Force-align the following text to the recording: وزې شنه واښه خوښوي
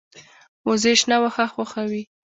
وزې 0.67 0.93
شنه 0.99 1.15
واښه 1.21 1.45
خوښوي 1.53 2.03